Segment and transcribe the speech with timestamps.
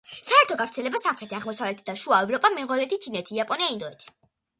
[0.27, 4.09] საერთო გავრცელება: სამხრეთი, აღმოსავლეთი და შუა ევროპა, მონღოლეთი, ჩინეთი, იაპონია, ინდოეთი.